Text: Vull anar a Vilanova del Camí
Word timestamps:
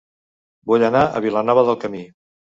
Vull 0.71 0.85
anar 0.87 1.03
a 1.05 1.23
Vilanova 1.27 1.67
del 1.69 1.79
Camí 1.87 2.03